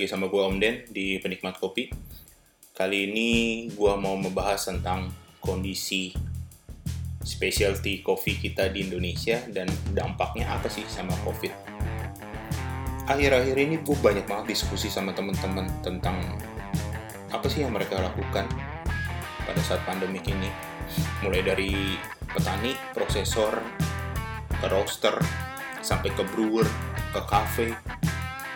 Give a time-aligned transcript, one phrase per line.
[0.00, 1.92] lagi sama gue Om Den di Penikmat Kopi.
[2.72, 3.28] Kali ini
[3.68, 5.12] gue mau membahas tentang
[5.44, 6.08] kondisi
[7.20, 11.52] specialty coffee kita di Indonesia dan dampaknya apa sih sama COVID.
[13.12, 16.16] Akhir-akhir ini gue banyak banget diskusi sama teman-teman tentang
[17.28, 18.48] apa sih yang mereka lakukan
[19.44, 20.48] pada saat pandemi ini.
[21.20, 21.76] Mulai dari
[22.24, 23.52] petani, prosesor,
[24.48, 25.20] ke roaster,
[25.84, 26.64] sampai ke brewer,
[27.12, 27.76] ke cafe,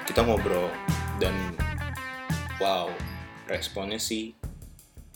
[0.09, 0.73] kita ngobrol
[1.19, 1.35] dan
[2.59, 2.91] wow
[3.47, 4.33] responnya sih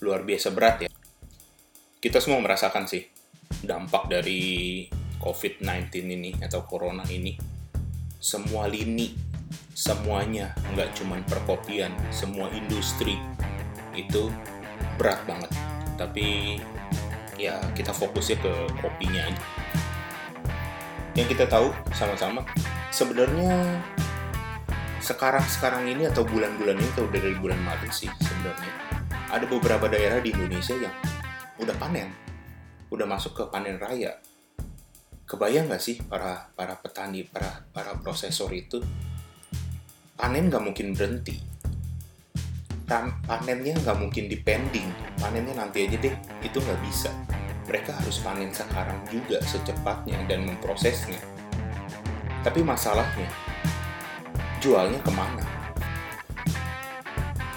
[0.05, 0.91] luar biasa berat ya.
[1.99, 3.03] Kita semua merasakan sih
[3.65, 4.87] dampak dari
[5.19, 7.35] COVID-19 ini atau corona ini.
[8.19, 9.15] Semua lini
[9.75, 13.19] semuanya nggak cuman perkopian semua industri
[13.95, 14.31] itu
[14.99, 15.51] berat banget.
[15.99, 16.59] Tapi
[17.39, 19.45] ya kita fokusnya ke kopinya aja.
[21.19, 22.47] Yang kita tahu sama-sama
[22.95, 23.83] sebenarnya
[24.99, 28.73] sekarang-sekarang ini atau bulan-bulan ini atau dari bulan Maret sih sebenarnya
[29.29, 30.95] ada beberapa daerah di Indonesia yang
[31.61, 32.09] udah panen,
[32.89, 34.17] udah masuk ke panen raya.
[35.29, 38.81] Kebayang nggak sih para para petani, para para prosesor itu
[40.17, 41.37] panen nggak mungkin berhenti.
[43.29, 44.89] Panennya nggak mungkin dipending,
[45.21, 47.13] panennya nanti aja deh, itu nggak bisa.
[47.69, 51.21] Mereka harus panen sekarang juga secepatnya dan memprosesnya.
[52.41, 53.29] Tapi masalahnya,
[54.59, 55.45] jualnya ke mana?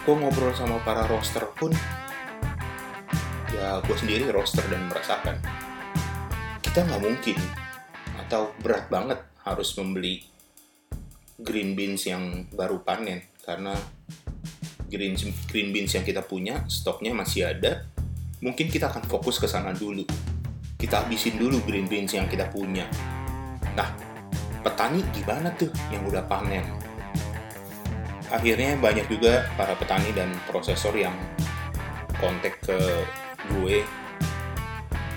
[0.02, 1.70] Gue ngobrol sama para roster pun,
[3.54, 5.38] ya gue sendiri roster dan merasakan.
[6.62, 7.38] Kita nggak mungkin,
[8.26, 10.26] atau berat banget harus membeli
[11.38, 13.78] green beans yang baru panen, karena
[14.90, 15.14] green,
[15.50, 17.86] green beans yang kita punya, stoknya masih ada,
[18.42, 20.06] mungkin kita akan fokus ke sana dulu.
[20.82, 22.90] Kita habisin dulu green beans yang kita punya.
[23.78, 23.90] Nah,
[24.66, 26.91] petani gimana tuh yang udah panen?
[28.31, 31.14] Akhirnya banyak juga para petani dan prosesor yang
[32.18, 32.80] kontak ke
[33.52, 33.84] gue.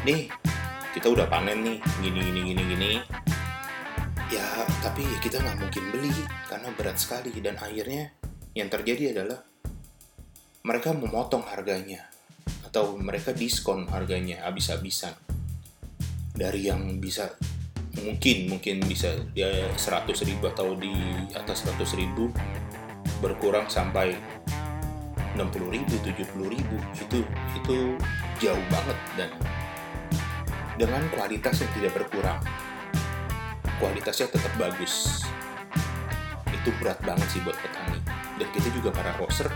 [0.02, 0.28] Nih
[0.92, 2.92] kita udah panen nih gini gini gini gini.
[4.34, 4.44] Ya
[4.82, 6.14] tapi kita nggak mungkin beli
[6.50, 7.30] karena berat sekali.
[7.38, 8.10] Dan akhirnya
[8.58, 9.46] yang terjadi adalah
[10.66, 12.10] mereka memotong harganya
[12.66, 15.14] atau mereka diskon harganya habis-habisan.
[16.34, 17.30] Dari yang bisa
[17.94, 20.90] mungkin mungkin bisa dia 100 ribu atau di
[21.30, 22.26] atas 100 ribu
[23.24, 24.12] berkurang sampai
[25.32, 26.76] 60 ribu, 70 ribu.
[26.92, 27.24] Itu
[27.56, 27.76] itu
[28.44, 29.30] jauh banget dan
[30.76, 32.36] dengan kualitas yang tidak berkurang
[33.80, 35.24] kualitasnya tetap bagus.
[36.52, 38.00] Itu berat banget sih buat petani.
[38.36, 39.48] Dan kita juga para roaster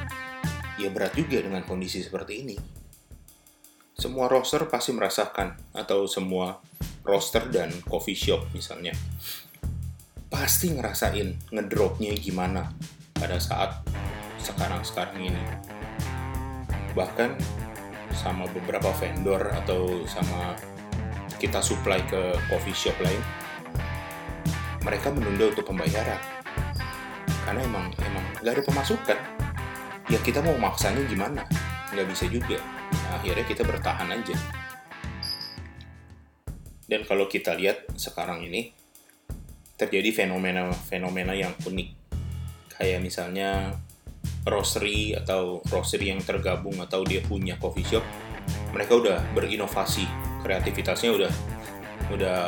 [0.78, 2.56] ya berat juga dengan kondisi seperti ini.
[3.98, 6.62] Semua roaster pasti merasakan atau semua
[7.02, 8.94] roaster dan coffee shop misalnya
[10.28, 12.68] pasti ngerasain ngedropnya gimana
[13.18, 13.82] pada saat
[14.38, 15.42] sekarang-sekarang ini.
[16.94, 17.34] Bahkan
[18.14, 20.56] sama beberapa vendor atau sama
[21.38, 23.22] kita supply ke coffee shop lain,
[24.82, 26.18] mereka menunda untuk pembayaran.
[27.46, 29.18] Karena emang emang nggak ada pemasukan.
[30.08, 31.44] Ya kita mau maksanya gimana?
[31.92, 32.58] Nggak bisa juga.
[32.90, 34.36] Nah, akhirnya kita bertahan aja.
[36.88, 38.72] Dan kalau kita lihat sekarang ini,
[39.76, 41.97] terjadi fenomena-fenomena yang unik
[42.78, 43.74] kayak misalnya
[44.46, 48.06] roastery atau roastery yang tergabung atau dia punya coffee shop
[48.72, 50.06] mereka udah berinovasi.
[50.44, 51.32] Kreativitasnya udah
[52.14, 52.38] udah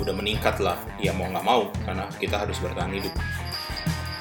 [0.00, 0.76] udah meningkat lah.
[1.00, 3.12] Ya mau nggak mau karena kita harus bertahan hidup.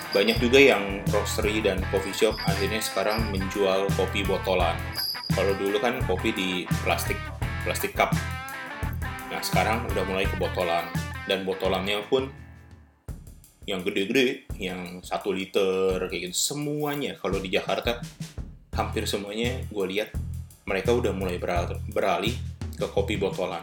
[0.09, 4.75] Banyak juga yang roastery dan coffee shop akhirnya sekarang menjual kopi botolan.
[5.33, 6.49] Kalau dulu kan kopi di
[6.81, 7.17] plastik
[7.63, 8.11] plastik cup.
[9.29, 10.89] Nah sekarang udah mulai ke botolan
[11.29, 12.33] dan botolannya pun
[13.69, 18.01] yang gede-gede, yang satu liter kayak gitu semuanya kalau di Jakarta
[18.73, 20.09] hampir semuanya gue lihat
[20.65, 21.37] mereka udah mulai
[21.93, 22.33] beralih
[22.73, 23.61] ke kopi botolan,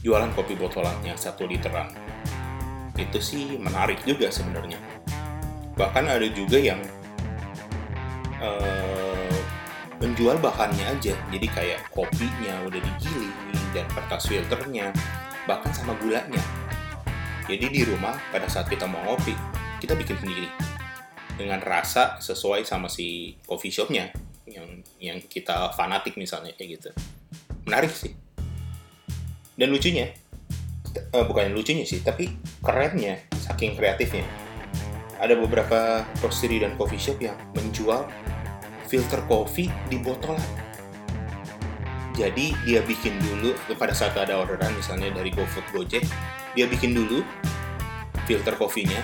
[0.00, 1.92] jualan kopi botolan yang satu literan.
[2.96, 4.80] Itu sih menarik juga sebenarnya.
[5.76, 6.80] Bahkan ada juga yang
[8.38, 9.38] uh,
[9.98, 14.94] menjual bahannya aja, jadi kayak kopinya udah digiling dan kertas filternya,
[15.44, 16.40] bahkan sama gulanya
[17.44, 19.36] jadi di rumah pada saat kita mau ngopi,
[19.84, 20.48] kita bikin sendiri
[21.36, 24.08] dengan rasa sesuai sama si coffee shopnya
[24.48, 26.90] yang yang kita fanatik misalnya kayak gitu.
[27.68, 28.16] Menarik sih.
[29.54, 30.08] Dan lucunya,
[31.12, 32.32] uh, bukan lucunya sih, tapi
[32.64, 34.24] kerennya, saking kreatifnya.
[35.20, 38.08] Ada beberapa roastery dan coffee shop yang menjual
[38.88, 40.42] filter coffee di botolan.
[42.14, 46.06] Jadi dia bikin dulu pada saat ada orderan misalnya dari GoFood Gojek,
[46.54, 47.20] dia bikin dulu
[48.24, 48.98] filter kopinya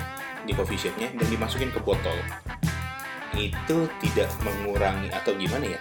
[0.46, 2.16] di coffee shopnya dan dimasukin ke botol.
[3.36, 5.80] Itu tidak mengurangi atau gimana ya?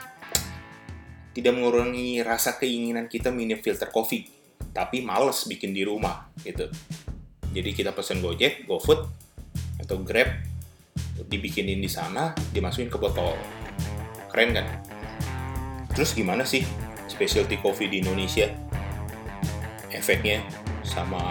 [1.33, 4.27] Tidak mengurangi rasa keinginan kita minum filter kopi
[4.74, 6.69] tapi males bikin di rumah gitu.
[7.50, 9.01] Jadi kita pesen Gojek, GoFood
[9.81, 10.30] atau Grab
[11.25, 13.33] dibikinin di sana dimasukin ke botol.
[14.30, 14.68] Keren kan?
[15.94, 16.62] Terus gimana sih
[17.10, 18.48] specialty coffee di Indonesia?
[19.89, 20.45] Efeknya
[20.89, 21.21] sama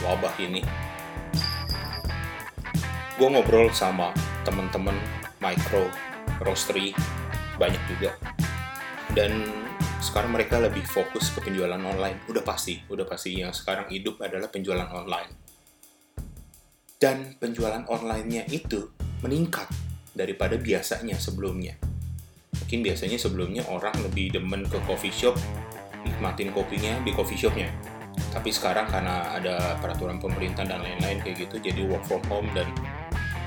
[0.00, 0.64] wabah ini.
[3.20, 4.16] Gue ngobrol sama
[4.48, 4.96] temen-temen
[5.40, 5.92] micro
[6.40, 6.96] roastery
[7.60, 8.16] banyak juga.
[9.12, 9.44] Dan
[10.00, 12.24] sekarang mereka lebih fokus ke penjualan online.
[12.28, 13.40] Udah pasti udah pasti.
[13.40, 15.32] Yang sekarang hidup adalah penjualan online.
[16.96, 18.88] Dan penjualan onlinenya itu
[19.20, 19.68] meningkat
[20.16, 21.76] daripada biasanya sebelumnya.
[22.56, 25.36] Mungkin biasanya sebelumnya orang lebih demen ke coffee shop
[26.06, 27.68] nikmatin kopinya di coffee shopnya
[28.36, 32.68] tapi sekarang karena ada peraturan pemerintah dan lain-lain kayak gitu jadi work from home dan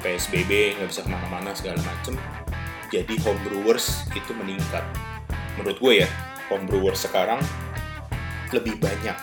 [0.01, 2.17] PSBB nggak bisa ke mana-mana segala macem
[2.89, 4.81] jadi home brewers itu meningkat.
[5.61, 6.09] Menurut gue ya
[6.49, 7.37] home brewers sekarang
[8.49, 9.13] lebih banyak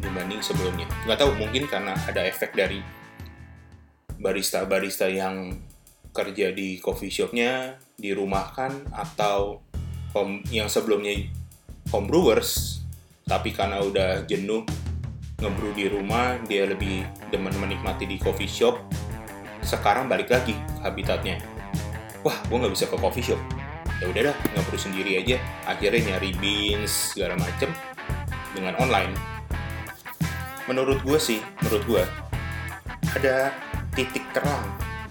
[0.00, 0.88] dibanding sebelumnya.
[1.04, 2.80] Nggak tahu mungkin karena ada efek dari
[4.16, 5.52] barista-barista yang
[6.16, 9.60] kerja di coffee shopnya dirumahkan atau
[10.16, 11.12] home, yang sebelumnya
[11.92, 12.80] home brewers
[13.28, 14.64] tapi karena udah jenuh
[15.40, 17.02] ngebrew di rumah dia lebih
[17.32, 18.76] demen menikmati di coffee shop.
[19.64, 21.40] Sekarang balik lagi ke habitatnya.
[22.20, 23.40] Wah gue nggak bisa ke coffee shop.
[24.00, 25.40] Ya udah dah perlu sendiri aja.
[25.64, 27.72] Akhirnya nyari beans segala macem
[28.52, 29.12] dengan online.
[30.68, 32.02] Menurut gue sih menurut gue
[33.16, 33.50] ada
[33.96, 34.64] titik terang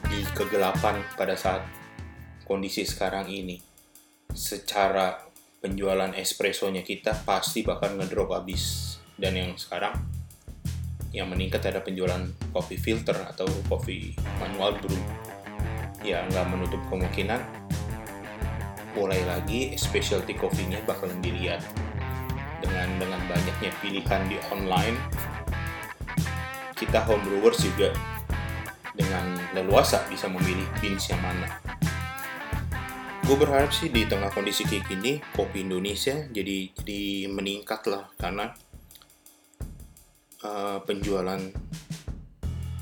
[0.07, 1.65] di kegelapan pada saat
[2.45, 3.57] kondisi sekarang ini.
[4.29, 5.25] Secara
[5.59, 8.95] penjualan espressonya kita pasti bakal ngedrop habis.
[9.19, 10.18] Dan yang sekarang
[11.09, 12.21] yang meningkat ada penjualan
[12.53, 14.97] kopi filter atau kopi manual brew.
[16.05, 17.41] Ya nggak menutup kemungkinan
[18.97, 21.61] mulai lagi specialty coffee-nya bakalan dilihat
[22.59, 24.97] dengan dengan banyaknya pilihan di online.
[26.73, 27.91] Kita home brewers juga
[28.95, 31.47] dengan leluasa bisa memilih beans yang mana.
[33.23, 38.49] Gue berharap sih di tengah kondisi kayak gini kopi Indonesia jadi jadi meningkat lah karena
[40.43, 41.41] uh, penjualan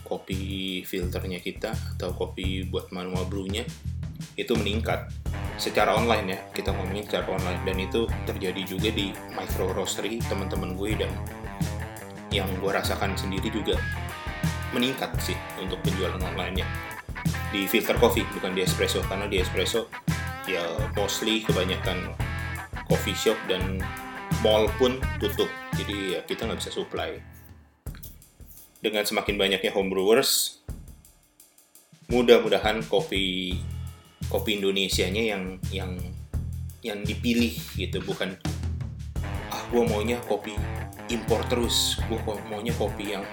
[0.08, 3.68] kopi filternya kita atau kopi buat manual brewnya
[4.40, 5.12] itu meningkat
[5.58, 6.40] secara online ya.
[6.54, 7.62] Kita ngomongin secara online.
[7.66, 11.12] Dan itu terjadi juga di micro roastery teman-teman gue dan
[12.30, 13.76] yang gue rasakan sendiri juga
[14.72, 16.66] meningkat sih untuk penjualan online-nya.
[17.50, 19.02] Di filter coffee bukan di espresso.
[19.10, 19.90] Karena di espresso
[20.48, 20.64] ya
[20.96, 22.14] mostly kebanyakan
[22.88, 23.82] coffee shop dan
[24.46, 25.50] mall pun tutup.
[25.76, 27.37] Jadi ya kita nggak bisa supply
[28.82, 30.62] dengan semakin banyaknya home brewers,
[32.08, 33.58] mudah-mudahan kopi
[34.28, 35.44] kopi Indonesia-nya yang
[35.74, 35.92] yang
[36.86, 38.00] yang dipilih gitu.
[38.04, 38.38] Bukan
[39.52, 40.54] ah gue maunya kopi
[41.08, 42.20] impor terus gue
[42.52, 43.26] maunya kopi yang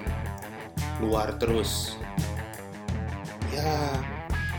[1.02, 1.98] luar terus.
[3.52, 4.00] Ya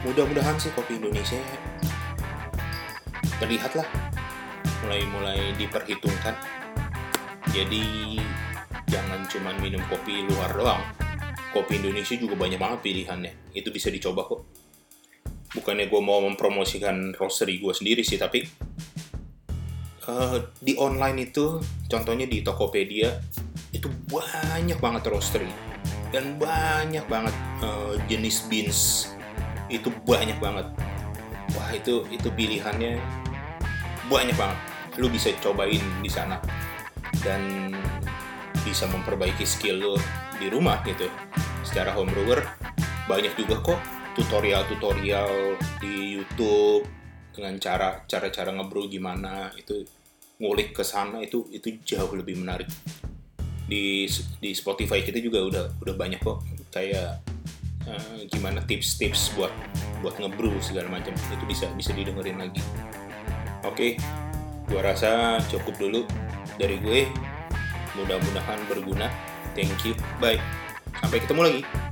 [0.08, 1.40] mudah-mudahan sih kopi Indonesia
[3.42, 3.88] terlihat lah
[4.86, 6.36] mulai-mulai diperhitungkan.
[7.52, 8.20] Jadi
[8.90, 10.84] jangan cuma minum kopi luar doang.
[11.56, 13.56] Kopi Indonesia juga banyak banget pilihannya.
[13.56, 14.44] Itu bisa dicoba kok.
[15.56, 18.44] Bukannya gue mau mempromosikan roastery gue sendiri sih tapi
[20.10, 23.16] uh, di online itu contohnya di Tokopedia
[23.72, 25.50] itu banyak banget roastery.
[26.14, 29.12] Dan banyak banget uh, jenis beans.
[29.68, 30.68] Itu banyak banget.
[31.56, 33.00] Wah itu itu pilihannya
[34.08, 34.60] banyak banget.
[34.96, 36.40] Lu bisa cobain di sana.
[37.20, 37.72] Dan
[38.66, 39.96] bisa memperbaiki skill lo
[40.42, 41.06] di rumah gitu
[41.62, 42.42] secara home brewer
[43.06, 43.80] banyak juga kok
[44.18, 46.88] tutorial-tutorial di YouTube
[47.36, 49.84] dengan cara cara-cara ngebrew gimana itu
[50.40, 52.68] ngulik ke sana itu itu jauh lebih menarik.
[53.68, 54.08] Di
[54.40, 56.42] di Spotify kita juga udah udah banyak kok
[56.72, 57.20] kayak
[57.86, 59.52] uh, gimana tips-tips buat
[60.00, 61.12] buat ngebrew segala macam.
[61.30, 62.64] Itu bisa bisa didengerin lagi.
[63.68, 63.92] Oke okay,
[64.72, 66.02] gua rasa cukup dulu
[66.56, 67.12] dari gue
[67.96, 69.08] Mudah-mudahan berguna.
[69.56, 69.96] Thank you.
[70.20, 70.40] Bye.
[71.00, 71.85] Sampai ketemu lagi.